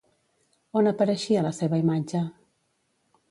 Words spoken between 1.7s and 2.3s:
imatge?